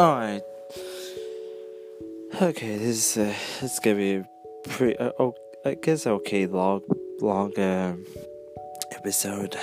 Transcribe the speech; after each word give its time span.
Alright. 0.00 0.42
Okay, 2.40 2.78
this 2.78 3.16
is 3.16 3.16
uh, 3.18 3.34
this 3.60 3.74
is 3.74 3.78
gonna 3.80 3.96
be 3.96 4.14
a 4.14 4.26
pretty, 4.66 4.96
uh, 4.96 5.12
oh, 5.18 5.34
I 5.62 5.74
guess 5.74 6.06
okay 6.06 6.46
long, 6.46 6.80
long 7.20 7.52
episode. 8.92 9.58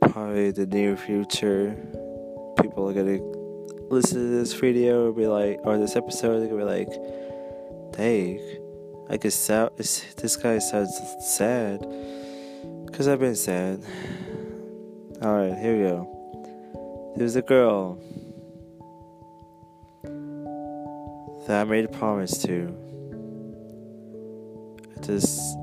Probably 0.00 0.50
the 0.50 0.66
near 0.66 0.96
future, 0.96 1.76
people 2.60 2.90
are 2.90 2.92
gonna 2.92 3.22
listen 3.88 4.18
to 4.18 4.28
this 4.38 4.52
video 4.54 5.06
and 5.06 5.16
be 5.16 5.28
like, 5.28 5.60
or 5.62 5.78
this 5.78 5.94
episode, 5.94 6.40
they're 6.40 6.48
gonna 6.48 6.64
be 6.64 6.84
like, 6.84 7.92
"Dang, 7.92 8.40
I 9.08 9.16
guess 9.16 9.36
sound, 9.36 9.70
this 9.76 10.36
guy 10.42 10.58
sounds 10.58 11.00
sad." 11.20 11.86
Cause 12.92 13.06
I've 13.06 13.20
been 13.20 13.36
sad. 13.36 13.80
Alright, 15.22 15.56
here 15.56 15.76
we 15.76 15.82
go. 15.84 16.21
There's 17.16 17.36
a 17.36 17.42
girl 17.42 17.98
that 21.46 21.60
I 21.60 21.64
made 21.64 21.84
a 21.84 21.88
promise 21.88 22.42
to. 22.42 22.74
I 24.96 25.00
just. 25.00 25.56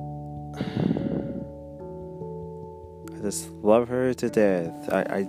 I 3.12 3.22
just 3.22 3.50
love 3.50 3.88
her 3.90 4.14
to 4.14 4.30
death. 4.30 4.90
I. 4.92 5.00
I 5.02 5.28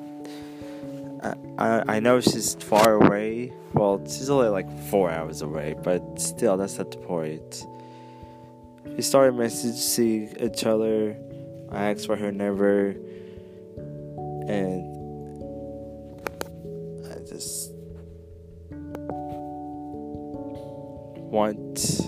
I, 1.58 1.84
I 1.86 2.00
know 2.00 2.20
she's 2.20 2.54
far 2.54 2.94
away. 2.94 3.52
Well, 3.74 4.00
she's 4.04 4.30
only 4.30 4.48
like 4.48 4.70
four 4.88 5.10
hours 5.10 5.42
away, 5.42 5.76
but 5.82 6.18
still, 6.18 6.56
that's 6.56 6.78
not 6.78 6.90
the 6.90 6.96
point. 6.96 7.66
We 8.86 9.02
started 9.02 9.34
messaging 9.34 10.42
each 10.42 10.64
other. 10.64 11.16
I 11.70 11.90
asked 11.90 12.06
for 12.06 12.16
her 12.16 12.32
number, 12.32 12.96
and 14.48 14.89
just 17.40 17.72
want. 21.16 22.02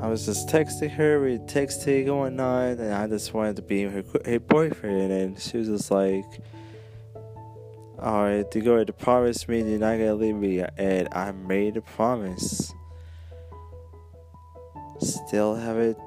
I 0.00 0.08
was 0.08 0.26
just 0.26 0.48
texting 0.48 0.90
her, 0.90 1.22
we 1.22 1.38
texting 1.38 2.06
going 2.06 2.38
on, 2.40 2.80
and 2.80 2.92
I 2.92 3.06
just 3.06 3.32
wanted 3.32 3.56
to 3.56 3.62
be 3.62 3.84
her, 3.84 4.04
her 4.26 4.40
boyfriend, 4.40 5.12
and 5.12 5.38
she 5.38 5.58
was 5.58 5.68
just 5.68 5.90
like, 5.90 6.24
"Alright, 7.98 8.50
to 8.50 8.60
go 8.60 8.82
to 8.84 8.92
promise 8.92 9.48
me 9.48 9.62
you're 9.62 9.78
not 9.78 9.98
gonna 9.98 10.14
leave 10.14 10.34
me," 10.34 10.62
and 10.76 11.08
I 11.12 11.30
made 11.32 11.76
a 11.76 11.82
promise. 11.82 12.74
Still 15.00 15.54
haven't 15.54 15.98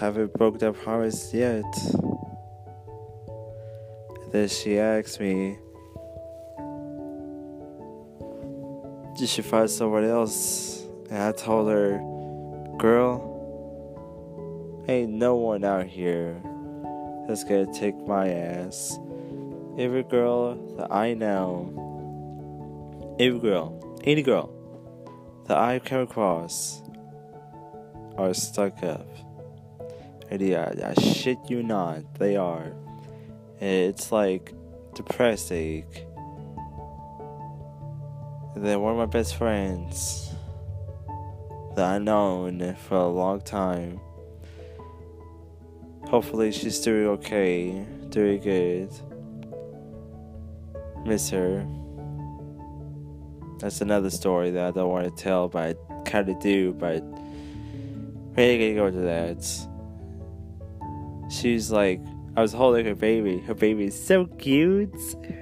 haven't 0.00 0.32
broke 0.34 0.58
that 0.60 0.74
promise 0.74 1.34
yet. 1.34 1.64
Then 4.30 4.48
she 4.48 4.78
asked 4.78 5.20
me, 5.20 5.58
Did 9.16 9.28
she 9.28 9.42
find 9.42 9.70
someone 9.70 10.04
else? 10.04 10.82
And 11.10 11.22
I 11.22 11.32
told 11.32 11.70
her, 11.70 11.98
Girl, 12.78 13.24
ain't 14.86 15.12
no 15.12 15.36
one 15.36 15.64
out 15.64 15.86
here 15.86 16.40
that's 17.26 17.44
gonna 17.44 17.72
take 17.72 17.96
my 18.06 18.28
ass. 18.28 18.98
Every 19.78 20.02
girl 20.02 20.56
that 20.76 20.92
I 20.92 21.14
know, 21.14 21.72
every 23.18 23.38
girl, 23.38 23.98
any 24.04 24.22
girl 24.22 24.52
that 25.46 25.56
I 25.56 25.78
come 25.78 26.02
across 26.02 26.82
are 28.16 28.34
stuck 28.34 28.82
up. 28.82 29.08
And 30.30 30.42
yeah, 30.42 30.74
I 30.84 31.00
shit 31.00 31.38
you 31.48 31.62
not, 31.62 32.02
they 32.18 32.36
are. 32.36 32.74
It's 33.60 34.12
like 34.12 34.54
depressing. 34.94 35.84
Then 38.54 38.80
one 38.80 38.92
of 38.92 38.98
my 38.98 39.06
best 39.06 39.36
friends 39.36 40.32
that 41.74 41.84
I 41.84 41.98
known 41.98 42.74
for 42.74 42.96
a 42.96 43.08
long 43.08 43.40
time. 43.40 44.00
Hopefully 46.06 46.52
she's 46.52 46.80
doing 46.80 47.06
okay, 47.06 47.84
doing 48.08 48.40
good. 48.40 48.90
Miss 51.04 51.30
her. 51.30 51.66
That's 53.58 53.80
another 53.80 54.10
story 54.10 54.50
that 54.52 54.66
I 54.66 54.70
don't 54.70 54.88
want 54.88 55.16
to 55.16 55.22
tell, 55.22 55.48
but 55.48 55.78
I 55.90 56.02
kind 56.02 56.28
of 56.28 56.38
do. 56.40 56.72
But 56.72 57.02
we 57.02 58.42
ain't 58.42 58.76
gonna 58.76 58.90
go 58.90 58.90
to 58.90 59.02
that. 59.04 59.44
She's 61.30 61.70
like 61.70 62.00
I 62.38 62.40
was 62.40 62.52
holding 62.52 62.86
her 62.86 62.94
baby. 62.94 63.38
Her 63.38 63.54
baby 63.54 63.86
is 63.86 64.06
so 64.06 64.26
cute. 64.26 64.94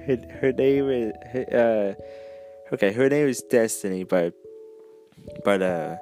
Her, 0.07 0.17
her 0.41 0.51
name 0.51 0.89
is 0.89 1.13
uh, 1.53 1.93
okay. 2.73 2.91
Her 2.91 3.07
name 3.07 3.27
is 3.27 3.43
Destiny, 3.43 4.03
but 4.03 4.33
but 5.45 5.61
uh, 5.61 5.97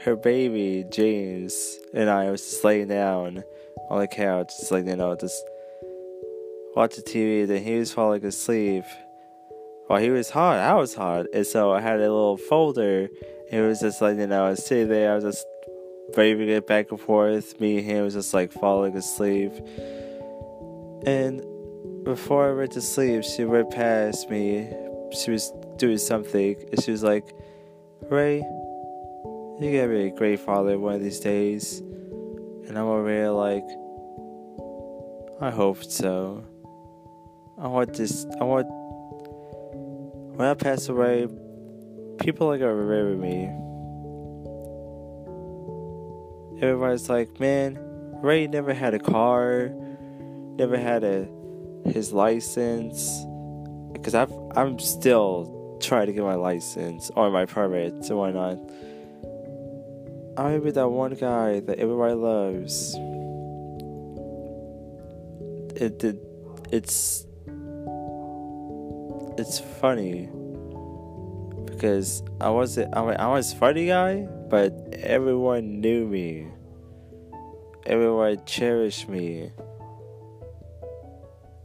her 0.00 0.14
baby 0.16 0.84
James 0.92 1.78
and 1.94 2.10
I 2.10 2.30
was 2.30 2.42
just 2.42 2.62
laying 2.62 2.88
down 2.88 3.42
on 3.88 4.00
the 4.00 4.06
couch, 4.06 4.48
just 4.48 4.70
like 4.70 4.84
you 4.84 4.96
know, 4.96 5.16
just 5.16 5.42
watching 6.76 7.04
TV. 7.04 7.46
Then 7.46 7.64
he 7.64 7.78
was 7.78 7.90
falling 7.90 8.22
asleep. 8.26 8.84
While 9.86 10.02
he 10.02 10.10
was 10.10 10.28
hot, 10.28 10.58
I 10.58 10.74
was 10.74 10.92
hot, 10.92 11.24
and 11.32 11.46
so 11.46 11.72
I 11.72 11.80
had 11.80 12.00
a 12.00 12.00
little 12.00 12.36
folder. 12.36 13.08
It 13.50 13.62
was 13.62 13.80
just 13.80 14.02
like 14.02 14.18
you 14.18 14.26
know, 14.26 14.44
I 14.44 14.50
was 14.50 14.66
sitting 14.66 14.88
there. 14.88 15.12
I 15.12 15.14
was 15.14 15.24
just 15.24 15.46
waving 16.18 16.50
it 16.50 16.66
back 16.66 16.90
and 16.90 17.00
forth. 17.00 17.58
Me 17.62 17.78
and 17.78 17.86
him 17.86 18.04
was 18.04 18.12
just 18.12 18.34
like 18.34 18.52
falling 18.52 18.94
asleep. 18.94 19.54
And 21.04 21.42
before 22.04 22.48
I 22.48 22.52
went 22.52 22.72
to 22.72 22.80
sleep, 22.80 23.24
she 23.24 23.44
went 23.44 23.70
past 23.70 24.30
me. 24.30 24.68
She 25.12 25.30
was 25.30 25.52
doing 25.76 25.98
something, 25.98 26.56
and 26.70 26.82
she 26.82 26.90
was 26.90 27.02
like, 27.02 27.34
Ray, 28.02 28.38
you're 29.60 29.72
gonna 29.72 29.88
be 29.88 30.06
a 30.06 30.10
great 30.10 30.40
father 30.40 30.78
one 30.78 30.94
of 30.94 31.02
these 31.02 31.20
days. 31.20 31.80
And 31.80 32.78
I'm 32.78 32.86
over 32.86 33.08
here 33.08 33.30
like, 33.30 33.64
I 35.40 35.50
hope 35.50 35.82
so. 35.82 36.44
I 37.58 37.66
want 37.66 37.94
this, 37.94 38.24
I 38.40 38.44
want, 38.44 38.66
when 40.36 40.48
I 40.48 40.54
pass 40.54 40.88
away, 40.88 41.26
people 42.18 42.50
are 42.50 42.58
gonna 42.58 42.74
remember 42.74 43.16
me. 43.16 43.50
Everybody's 46.62 47.08
like, 47.08 47.40
man, 47.40 47.78
Ray 48.22 48.46
never 48.46 48.72
had 48.72 48.94
a 48.94 49.00
car 49.00 49.72
never 50.56 50.76
had 50.76 51.04
a 51.04 51.28
his 51.84 52.12
license 52.12 53.24
because 53.92 54.14
I've 54.14 54.32
I'm 54.56 54.78
still 54.78 55.78
trying 55.80 56.06
to 56.06 56.12
get 56.12 56.22
my 56.22 56.34
license 56.34 57.10
or 57.16 57.30
my 57.30 57.46
permit 57.46 57.92
and 57.92 58.18
whatnot. 58.18 58.58
I 60.36 60.44
remember 60.44 60.70
that 60.72 60.88
one 60.88 61.14
guy 61.14 61.60
that 61.60 61.78
everybody 61.78 62.14
loves. 62.14 62.94
It 65.74 65.98
did. 65.98 66.18
It's 66.70 67.26
it's 69.38 69.58
funny 69.58 70.28
because 71.66 72.22
I 72.40 72.50
wasn't. 72.50 72.96
I, 72.96 73.04
mean, 73.04 73.16
I 73.18 73.28
was 73.28 73.52
funny 73.52 73.86
guy, 73.86 74.26
but 74.48 74.72
everyone 74.92 75.80
knew 75.80 76.06
me. 76.06 76.48
Everyone 77.84 78.40
cherished 78.46 79.08
me 79.08 79.50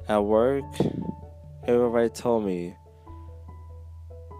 at 0.08 0.24
work, 0.24 0.64
everybody 1.68 2.10
told 2.10 2.46
me 2.46 2.76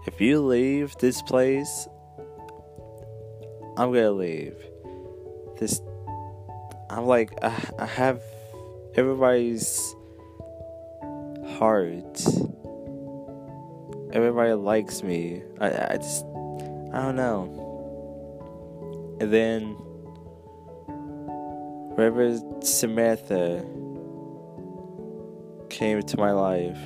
if 0.06 0.20
you 0.20 0.40
leave 0.40 0.96
this 0.98 1.20
place, 1.20 1.88
I'm 3.76 3.92
gonna 3.92 4.12
leave. 4.12 4.56
This, 5.58 5.82
I'm 6.88 7.06
like, 7.06 7.32
I, 7.42 7.52
I 7.78 7.86
have 7.86 8.22
everybody's 8.94 9.94
heart. 11.58 12.24
Everybody 14.12 14.52
likes 14.54 15.02
me. 15.02 15.42
I, 15.60 15.66
I 15.66 15.96
just, 15.98 16.24
I 16.94 17.02
don't 17.02 17.16
know. 17.16 19.18
And 19.20 19.32
then, 19.32 19.76
Reverend 21.96 22.64
Samantha 22.64 23.64
came 25.78 25.98
into 25.98 26.18
my 26.18 26.32
life 26.32 26.76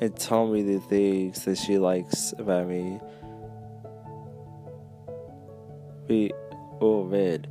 and 0.00 0.16
told 0.16 0.52
me 0.52 0.62
the 0.62 0.78
things 0.78 1.44
that 1.44 1.58
she 1.58 1.76
likes 1.76 2.32
about 2.38 2.68
me. 2.68 3.00
We, 6.06 6.30
oh 6.80 7.02
man, 7.02 7.48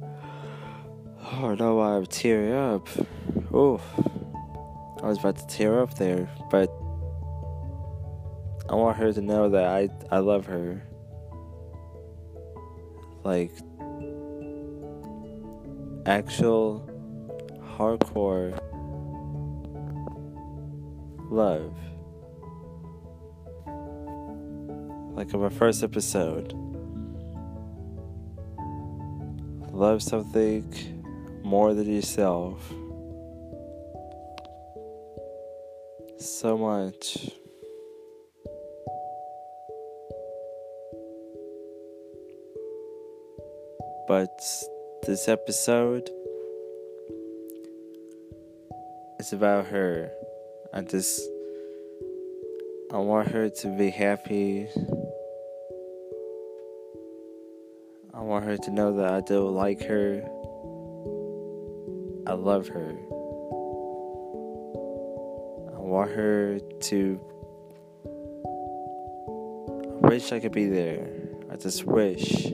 oh 1.34 1.56
no, 1.56 1.82
I'm 1.82 2.06
tearing 2.06 2.54
up. 2.54 2.88
Oh, 3.54 3.82
I 5.04 5.08
was 5.08 5.18
about 5.18 5.36
to 5.40 5.48
tear 5.48 5.82
up 5.82 5.96
there, 5.96 6.30
but 6.50 6.70
I 8.70 8.76
want 8.76 8.96
her 8.96 9.12
to 9.12 9.22
know 9.22 9.50
that 9.50 9.66
I 9.66 9.90
I 10.10 10.20
love 10.20 10.46
her. 10.46 10.88
Like 13.26 13.52
actual 16.06 16.88
hardcore 17.78 18.58
love. 21.32 21.74
Like 25.16 25.34
in 25.34 25.40
my 25.40 25.50
first 25.50 25.84
episode. 25.84 26.54
Love 29.72 30.04
something 30.04 31.42
more 31.44 31.74
than 31.74 31.90
yourself. 31.90 32.62
So 36.20 36.58
much. 36.58 37.32
But 44.08 44.42
this 45.08 45.30
episode 45.30 46.10
is 49.20 49.32
about 49.32 49.68
her. 49.68 50.12
I 50.74 50.80
just 50.82 51.22
I 52.94 52.98
want 52.98 53.28
her 53.30 53.50
to 53.50 53.68
be 53.78 53.90
happy. 53.90 54.70
I 58.14 58.22
want 58.22 58.46
her 58.46 58.56
to 58.56 58.72
know 58.72 58.96
that 58.98 59.12
I 59.12 59.20
do 59.20 59.50
like 59.50 59.82
her. 59.84 60.24
I 62.26 62.34
love 62.34 62.70
her. 62.70 62.92
I 65.76 65.80
want 65.80 66.12
her 66.12 66.60
to. 66.60 67.20
I 70.04 70.08
wish 70.08 70.32
I 70.32 70.40
could 70.40 70.54
be 70.54 70.68
there. 70.68 71.08
I 71.50 71.58
just 71.58 71.86
wish. 71.86 72.54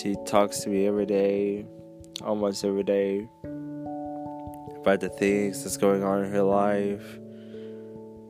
She 0.00 0.16
talks 0.24 0.60
to 0.60 0.70
me 0.70 0.86
every 0.86 1.04
day, 1.04 1.66
almost 2.22 2.64
every 2.64 2.84
day, 2.84 3.28
about 4.84 5.00
the 5.00 5.08
things 5.08 5.64
that's 5.64 5.78
going 5.78 6.02
on 6.02 6.24
in 6.24 6.30
her 6.30 6.42
life. 6.42 7.18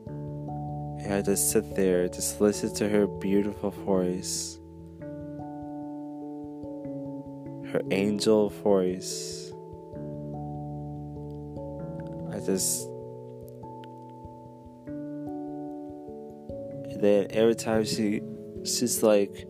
And 0.06 1.12
I 1.12 1.20
just 1.20 1.50
sit 1.50 1.74
there, 1.74 2.06
just 2.08 2.40
listen 2.40 2.72
to 2.76 2.88
her 2.88 3.08
beautiful 3.08 3.70
voice. 3.70 4.60
Her 7.72 7.80
angel 7.90 8.50
voice. 8.50 9.50
I 12.32 12.38
just. 12.38 12.86
And 16.86 17.00
then 17.00 17.26
every 17.30 17.56
time 17.56 17.84
she, 17.84 18.20
she's 18.62 19.02
like, 19.02 19.48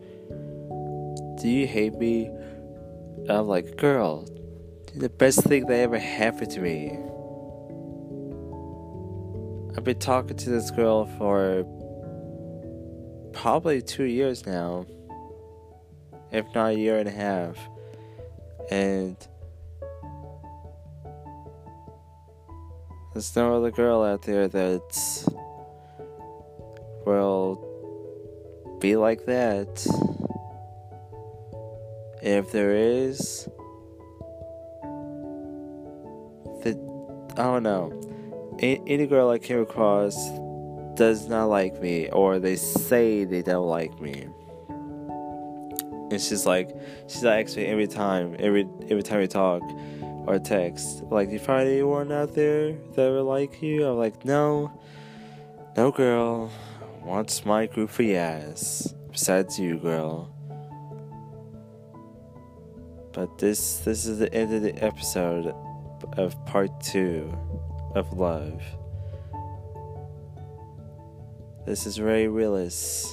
Do 1.39 1.47
you 1.47 1.67
hate 1.67 1.93
me? 1.99 2.25
And 2.25 3.29
I'm 3.29 3.47
like, 3.47 3.77
Girl, 3.77 4.27
the 4.97 5.09
best 5.09 5.43
thing 5.43 5.65
that 5.65 5.77
ever 5.77 5.99
happened 5.99 6.49
to 6.51 6.61
me. 6.61 6.97
I've 9.75 9.83
been 9.83 9.99
talking 9.99 10.37
to 10.37 10.49
this 10.49 10.71
girl 10.71 11.05
for 11.17 11.65
probably 13.33 13.81
two 13.81 14.05
years 14.05 14.45
now, 14.45 14.85
if 16.31 16.45
not 16.55 16.67
a 16.67 16.77
year 16.77 16.97
and 16.97 17.09
a 17.09 17.11
half. 17.11 17.57
And 18.71 19.17
there's 23.13 23.35
no 23.35 23.57
other 23.57 23.71
girl 23.71 24.01
out 24.01 24.21
there 24.21 24.47
that 24.47 25.25
will 27.05 27.59
be 28.79 28.95
like 28.95 29.25
that. 29.25 29.85
If 32.21 32.53
there 32.53 32.73
is, 32.73 33.49
I 37.37 37.43
don't 37.43 37.63
know. 37.63 37.91
Any 38.59 39.07
girl 39.07 39.29
I 39.29 39.37
came 39.37 39.59
across 39.59 40.15
does 40.95 41.27
not 41.27 41.45
like 41.45 41.81
me, 41.81 42.09
or 42.09 42.39
they 42.39 42.55
say 42.55 43.25
they 43.25 43.41
don't 43.41 43.67
like 43.67 43.99
me. 43.99 44.27
And 46.11 46.21
she's 46.21 46.45
like, 46.45 46.69
she's 47.07 47.23
like 47.23 47.53
me 47.57 47.65
every 47.65 47.87
time, 47.87 48.35
every 48.39 48.65
every 48.89 49.03
time 49.03 49.19
we 49.19 49.27
talk 49.27 49.61
or 50.27 50.39
text, 50.39 51.03
like, 51.11 51.29
you 51.29 51.39
find 51.39 51.67
anyone 51.67 52.11
out 52.11 52.33
there 52.33 52.71
that 52.71 53.11
would 53.11 53.23
like 53.23 53.61
you? 53.61 53.85
I'm 53.85 53.97
like, 53.97 54.23
no, 54.23 54.71
no 55.75 55.91
girl 55.91 56.49
wants 57.03 57.45
my 57.45 57.65
goofy 57.65 58.15
ass. 58.15 58.93
Besides 59.11 59.59
you, 59.59 59.77
girl. 59.77 60.31
But 63.11 63.37
this 63.37 63.79
this 63.79 64.05
is 64.05 64.19
the 64.19 64.33
end 64.33 64.53
of 64.53 64.61
the 64.61 64.75
episode 64.83 65.53
of 66.17 66.43
part 66.45 66.79
two 66.81 67.31
of 67.95 68.13
love. 68.13 68.61
This 71.65 71.85
is 71.85 71.99
Ray 71.99 72.27
Willis. 72.27 73.11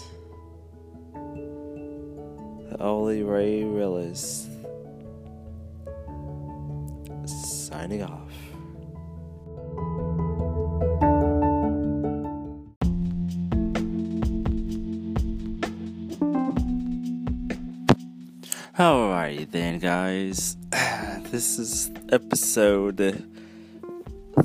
The 1.12 2.76
only 2.80 3.22
Ray 3.22 3.64
Willis. 3.64 4.48
Signing 7.26 8.02
off. 8.02 8.28
Alrighty 18.78 19.50
then, 19.50 19.78
guys. 19.78 20.56
This 21.32 21.58
is 21.58 21.90
episode 22.10 23.26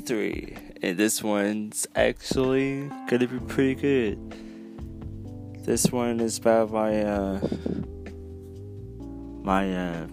three, 0.06 0.56
and 0.80 0.96
this 0.96 1.22
one's 1.22 1.86
actually 1.94 2.90
gonna 3.10 3.26
be 3.26 3.38
pretty 3.40 3.74
good. 3.74 5.66
This 5.66 5.92
one 5.92 6.18
is 6.18 6.38
about 6.38 6.70
my 6.70 7.02
uh, 7.02 7.40
my 9.42 9.70
uh, 9.70 10.06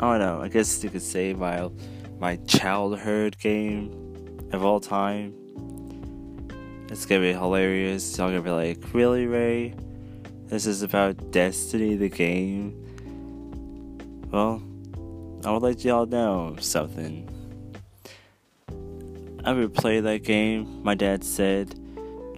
I 0.00 0.18
don't 0.18 0.18
know. 0.18 0.40
I 0.42 0.48
guess 0.48 0.82
you 0.82 0.90
could 0.90 1.00
say 1.00 1.32
my 1.32 1.70
my 2.18 2.38
childhood 2.38 3.38
game 3.38 4.48
of 4.52 4.64
all 4.64 4.80
time. 4.80 5.32
It's 6.90 7.06
gonna 7.06 7.20
be 7.20 7.32
hilarious. 7.32 8.18
Y'all 8.18 8.30
gonna 8.30 8.42
be 8.42 8.50
like, 8.50 8.82
really, 8.92 9.28
Ray? 9.28 9.76
This 10.46 10.66
is 10.66 10.82
about 10.82 11.30
Destiny, 11.30 11.94
the 11.94 12.08
game. 12.08 12.74
Well, 14.32 14.60
I 15.44 15.50
would 15.50 15.62
let 15.62 15.84
y'all 15.84 16.06
know 16.06 16.56
something. 16.58 17.28
I 19.44 19.52
would 19.52 19.74
play 19.74 20.00
that 20.00 20.22
game. 20.22 20.82
My 20.82 20.94
dad 20.94 21.22
said, 21.22 21.78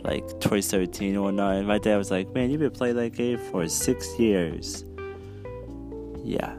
like 0.02 0.26
2017 0.40 1.16
or 1.16 1.22
whatnot. 1.22 1.56
And 1.56 1.68
my 1.68 1.78
dad 1.78 1.98
was 1.98 2.10
like, 2.10 2.32
"Man, 2.34 2.50
you've 2.50 2.60
been 2.60 2.70
playing 2.72 2.96
that 2.96 3.12
game 3.12 3.38
for 3.38 3.68
six 3.68 4.18
years." 4.18 4.84
Yeah, 6.24 6.56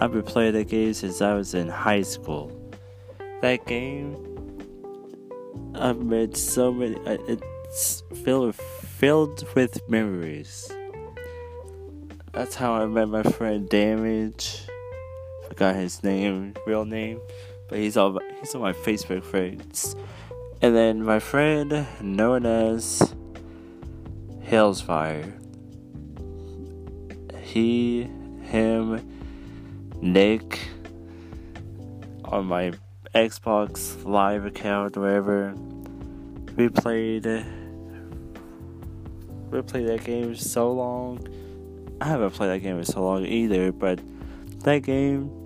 I've 0.00 0.12
been 0.12 0.22
playing 0.22 0.52
that 0.52 0.68
game 0.68 0.94
since 0.94 1.20
I 1.20 1.34
was 1.34 1.54
in 1.54 1.68
high 1.68 2.02
school. 2.02 2.52
That 3.40 3.66
game, 3.66 4.16
I've 5.74 5.98
made 5.98 6.36
so 6.36 6.72
many. 6.72 6.94
Uh, 7.04 7.18
it's 7.26 8.04
filled 8.24 8.54
filled 8.54 9.44
with 9.56 9.80
memories. 9.88 10.70
That's 12.32 12.54
how 12.54 12.74
I 12.74 12.86
met 12.86 13.08
my 13.08 13.24
friend 13.24 13.68
Damage. 13.68 14.66
Forgot 15.52 15.76
his 15.76 16.02
name, 16.02 16.54
real 16.66 16.84
name 16.84 17.20
but 17.72 17.78
he's 17.78 17.96
on 17.96 18.18
he's 18.38 18.54
on 18.54 18.60
my 18.60 18.74
Facebook 18.74 19.24
friends. 19.24 19.96
And 20.60 20.76
then 20.76 21.02
my 21.02 21.18
friend 21.18 21.86
known 22.02 22.44
as 22.44 23.14
Hellsfire. 24.44 25.32
He, 27.40 28.02
him, 28.42 29.00
Nick 30.02 30.60
on 32.26 32.44
my 32.44 32.74
Xbox 33.14 34.04
Live 34.04 34.44
account, 34.44 34.98
wherever. 34.98 35.54
We 36.54 36.68
played. 36.68 37.24
We 39.50 39.62
played 39.62 39.88
that 39.88 40.04
game 40.04 40.34
so 40.34 40.70
long. 40.70 41.26
I 42.02 42.04
haven't 42.04 42.32
played 42.32 42.48
that 42.48 42.58
game 42.58 42.76
in 42.76 42.84
so 42.84 43.02
long 43.02 43.24
either, 43.24 43.72
but 43.72 43.98
that 44.64 44.80
game 44.80 45.41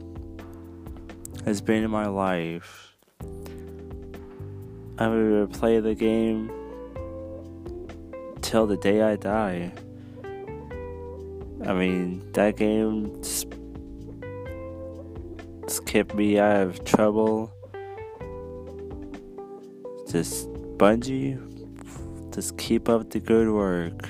has 1.47 1.63
been 1.63 1.85
in 1.85 1.91
my 1.91 2.07
life. 2.07 2.95
I 4.99 5.09
will 5.09 5.47
play 5.47 5.81
the 5.81 5.95
game 5.95 6.51
till 8.43 8.67
the 8.67 8.77
day 8.77 9.01
I 9.01 9.17
die. 9.17 9.73
I 11.65 11.73
mean, 11.73 12.31
that 12.33 12.57
game 12.57 13.23
kept 15.87 16.15
me 16.15 16.39
out 16.39 16.67
of 16.67 16.85
trouble. 16.85 17.51
Just 20.11 20.53
Bungie, 20.77 21.41
just 22.35 22.59
keep 22.59 22.89
up 22.89 23.09
the 23.09 23.21
good 23.21 23.49
work. 23.49 24.07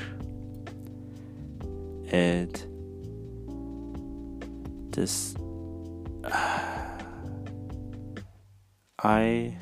And 2.11 2.50
just. 4.90 5.37
I 9.07 9.57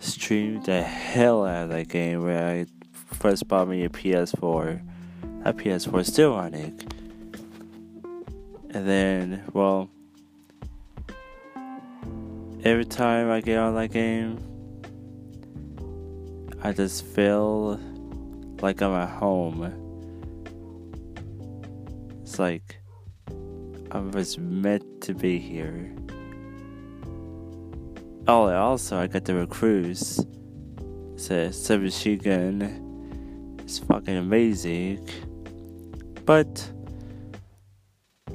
streamed 0.00 0.64
the 0.64 0.82
hell 0.82 1.46
out 1.46 1.62
of 1.62 1.68
that 1.68 1.86
game 1.86 2.24
where 2.24 2.44
I 2.44 2.66
first 2.92 3.46
bought 3.46 3.68
me 3.68 3.84
a 3.84 3.88
PS4. 3.88 4.82
That 5.44 5.56
PS4 5.58 6.00
is 6.00 6.08
still 6.08 6.34
running. 6.34 6.76
And 8.70 8.88
then, 8.88 9.44
well, 9.52 9.90
every 12.64 12.84
time 12.84 13.30
I 13.30 13.42
get 13.42 13.60
on 13.60 13.76
that 13.76 13.92
game, 13.92 14.40
I 16.64 16.72
just 16.72 17.04
feel 17.04 17.78
like 18.60 18.82
I'm 18.82 18.94
at 18.94 19.08
home. 19.08 19.62
It's 22.22 22.40
like 22.40 22.80
I 23.92 24.00
was 24.00 24.36
meant 24.36 25.00
to 25.02 25.14
be 25.14 25.38
here. 25.38 25.94
Oh, 28.30 28.54
also 28.54 28.98
I 28.98 29.06
got 29.06 29.24
the 29.24 29.34
Recluse. 29.34 30.22
It's 31.14 31.30
a 31.30 31.50
submachine 31.50 32.18
gun. 32.18 33.56
It's 33.60 33.78
fucking 33.78 34.18
amazing. 34.18 35.08
But 36.26 36.70
uh, 38.28 38.34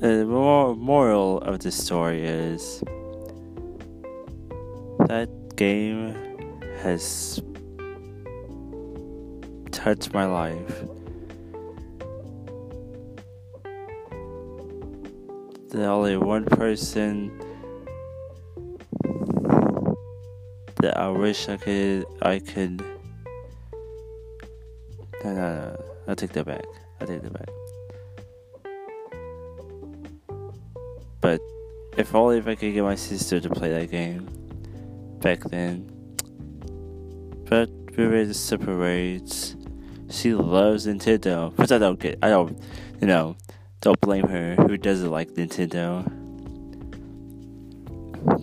the 0.00 0.24
moral 0.24 1.42
of 1.42 1.58
the 1.58 1.70
story 1.70 2.24
is 2.24 2.82
that 5.00 5.28
game 5.56 6.16
has 6.80 7.42
touched 9.72 10.14
my 10.14 10.24
life. 10.24 10.84
The 15.68 15.84
only 15.84 16.16
one 16.16 16.46
person 16.46 17.51
that 20.82 20.96
I 20.98 21.08
wish 21.08 21.48
I 21.48 21.56
could 21.56 22.04
I 22.20 22.38
could 22.38 22.80
no 25.24 25.34
no 25.34 25.34
no 25.34 25.84
I 26.08 26.14
take 26.14 26.32
that 26.32 26.46
back. 26.46 26.64
I 27.00 27.04
take 27.06 27.22
that 27.22 27.32
back. 27.32 27.48
But 31.20 31.40
if 31.96 32.14
only 32.14 32.38
if 32.38 32.48
I 32.48 32.54
could 32.56 32.74
get 32.74 32.82
my 32.82 32.96
sister 32.96 33.40
to 33.40 33.48
play 33.48 33.70
that 33.70 33.90
game 33.90 34.28
back 35.20 35.40
then. 35.44 35.88
But 37.48 37.70
we 37.96 38.06
were 38.06 38.24
to 38.24 38.34
separate. 38.34 39.54
She 40.10 40.34
loves 40.34 40.86
Nintendo. 40.86 41.56
Which 41.56 41.70
I 41.70 41.78
don't 41.78 42.00
get. 42.00 42.18
I 42.22 42.28
don't, 42.30 42.58
you 43.00 43.06
know, 43.06 43.36
don't 43.80 44.00
blame 44.00 44.26
her. 44.26 44.56
Who 44.56 44.76
doesn't 44.76 45.10
like 45.10 45.30
Nintendo? 45.30 46.02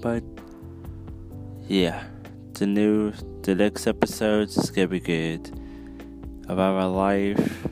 But, 0.01 0.24
yeah. 1.67 2.03
The 2.59 2.67
new, 2.67 3.13
the 3.43 3.55
next 3.55 3.87
episodes 3.87 4.57
is 4.57 4.69
gonna 4.69 4.89
be 4.89 4.99
good. 4.99 5.49
About 6.49 6.75
my 6.75 6.83
life. 6.83 7.65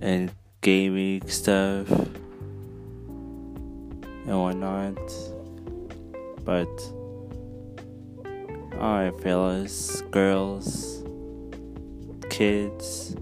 And 0.00 0.32
gaming 0.62 1.28
stuff. 1.28 1.90
And 4.26 4.40
whatnot. 4.40 4.96
But, 6.42 6.72
alright, 8.80 9.14
fellas, 9.20 10.00
girls 10.10 11.04
kids. 12.30 13.14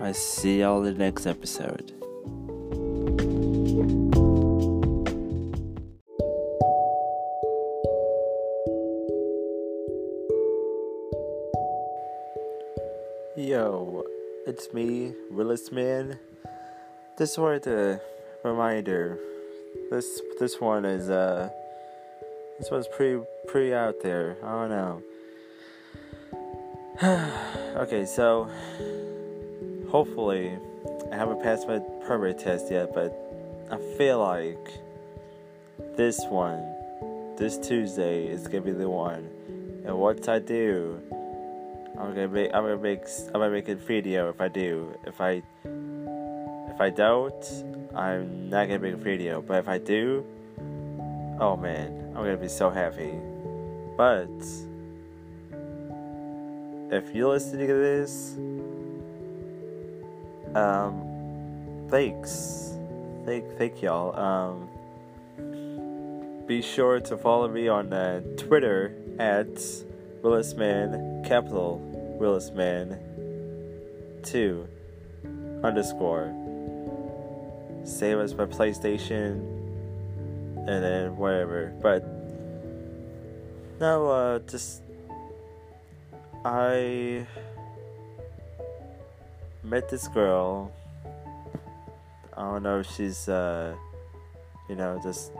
I 0.00 0.12
see 0.12 0.60
y'all 0.60 0.82
in 0.82 0.94
the 0.94 0.98
next 0.98 1.26
episode. 1.26 1.97
It's 14.48 14.72
me, 14.72 15.12
Willis 15.30 15.70
Man. 15.70 16.18
This 17.18 17.36
one, 17.36 17.60
a 17.66 18.00
reminder. 18.42 19.18
This 19.90 20.22
this 20.40 20.58
one 20.58 20.86
is 20.86 21.10
uh, 21.10 21.50
this 22.58 22.70
one's 22.70 22.88
pretty 22.88 23.22
pretty 23.46 23.74
out 23.74 23.96
there. 24.02 24.38
I 24.42 24.52
don't 24.52 24.70
know. 24.70 25.02
okay, 27.82 28.06
so 28.06 28.48
hopefully 29.90 30.56
I 31.12 31.16
haven't 31.16 31.42
passed 31.42 31.68
my 31.68 31.80
permit 32.06 32.38
test 32.38 32.70
yet, 32.70 32.94
but 32.94 33.12
I 33.70 33.76
feel 33.98 34.18
like 34.18 34.72
this 35.98 36.24
one, 36.30 36.64
this 37.36 37.58
Tuesday, 37.58 38.26
is 38.26 38.46
gonna 38.46 38.62
be 38.62 38.72
the 38.72 38.88
one. 38.88 39.28
And 39.84 39.98
once 39.98 40.26
I 40.26 40.38
do, 40.38 41.02
I'm 41.98 42.14
gonna 42.14 42.28
make 42.28 42.50
I'm 42.54 42.62
gonna 42.62 42.76
make 42.76 43.02
I'm 43.26 43.32
gonna 43.32 43.50
make 43.50 43.68
a 43.68 43.74
video 43.74 44.28
if 44.30 44.40
I 44.40 44.48
do. 44.48 44.94
If 45.04 45.20
I 45.20 45.42
if 45.64 46.80
I 46.80 46.90
don't, 46.90 47.44
I'm 47.94 48.48
not 48.48 48.68
gonna 48.68 48.78
make 48.78 48.94
a 48.94 48.96
video. 48.96 49.42
But 49.42 49.58
if 49.58 49.68
I 49.68 49.78
do, 49.78 50.24
oh 51.40 51.56
man, 51.56 52.12
I'm 52.14 52.22
gonna 52.22 52.36
be 52.36 52.48
so 52.48 52.70
happy. 52.70 53.18
But 53.96 54.30
if 56.92 57.14
you're 57.14 57.30
listening 57.30 57.66
to 57.66 57.74
this, 57.74 58.36
um, 60.54 61.02
thanks. 61.90 62.78
Thank, 63.24 63.58
thank 63.58 63.82
y'all. 63.82 64.16
Um, 64.16 64.68
be 66.46 66.62
sure 66.62 67.00
to 67.00 67.16
follow 67.16 67.48
me 67.48 67.66
on 67.66 67.92
uh, 67.92 68.20
Twitter 68.36 68.94
at 69.18 69.48
Willisman, 70.22 71.26
capital 71.26 71.80
Willisman, 72.20 72.98
2 74.22 74.68
underscore. 75.62 76.34
Same 77.84 78.18
as 78.20 78.34
my 78.34 78.44
PlayStation, 78.44 79.40
and 80.56 80.84
then 80.84 81.16
whatever. 81.16 81.72
But, 81.80 82.04
no, 83.80 84.08
uh, 84.08 84.38
just 84.40 84.82
I 86.44 87.26
met 89.62 89.88
this 89.88 90.08
girl. 90.08 90.72
I 92.36 92.42
don't 92.42 92.62
know 92.62 92.80
if 92.80 92.90
she's, 92.90 93.28
uh, 93.28 93.74
you 94.68 94.76
know, 94.76 95.00
just 95.02 95.32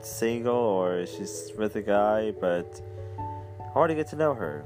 single 0.00 0.54
or 0.54 1.06
she's 1.06 1.52
with 1.56 1.76
a 1.76 1.82
guy, 1.82 2.30
but 2.30 2.80
Want 3.74 3.90
to 3.90 3.94
get 3.94 4.08
to 4.08 4.16
know 4.16 4.34
her. 4.34 4.64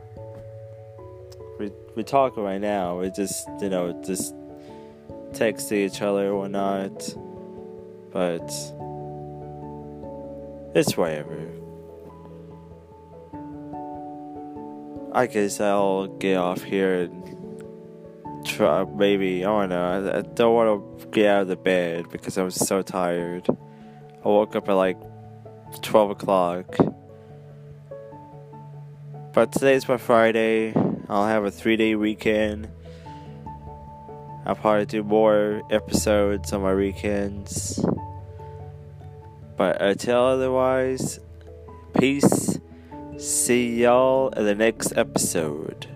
We 1.58 1.70
we 1.94 2.02
talking 2.02 2.42
right 2.42 2.60
now. 2.60 3.00
We 3.00 3.10
just 3.10 3.46
you 3.60 3.68
know 3.68 3.92
just 4.02 4.34
texting 5.32 5.86
each 5.86 6.00
other 6.00 6.28
or 6.28 6.38
whatnot, 6.38 7.14
but 8.10 8.48
it's 10.74 10.96
whatever. 10.96 11.48
I 15.14 15.26
guess 15.26 15.60
I'll 15.60 16.06
get 16.06 16.38
off 16.38 16.62
here 16.62 17.02
and 17.02 18.46
try. 18.46 18.84
Maybe 18.84 19.44
I 19.44 19.48
don't 19.48 19.68
know. 19.68 20.10
I, 20.10 20.18
I 20.18 20.22
don't 20.22 20.54
want 20.54 21.00
to 21.00 21.06
get 21.08 21.26
out 21.26 21.42
of 21.42 21.48
the 21.48 21.56
bed 21.56 22.06
because 22.10 22.38
I 22.38 22.44
was 22.44 22.54
so 22.54 22.80
tired. 22.80 23.46
I 24.24 24.28
woke 24.28 24.56
up 24.56 24.70
at 24.70 24.72
like 24.72 24.96
twelve 25.82 26.10
o'clock. 26.10 26.76
But 29.34 29.50
today's 29.50 29.88
my 29.88 29.96
Friday. 29.96 30.74
I'll 31.08 31.26
have 31.26 31.46
a 31.46 31.50
three 31.50 31.76
day 31.76 31.94
weekend. 31.94 32.68
I'll 34.44 34.54
probably 34.54 34.84
do 34.84 35.02
more 35.02 35.62
episodes 35.70 36.52
on 36.52 36.60
my 36.60 36.74
weekends. 36.74 37.82
But 39.56 39.80
uh, 39.80 39.86
until 39.86 40.22
otherwise, 40.22 41.18
peace. 41.98 42.58
See 43.16 43.82
y'all 43.82 44.28
in 44.30 44.44
the 44.44 44.54
next 44.54 44.92
episode. 44.98 45.86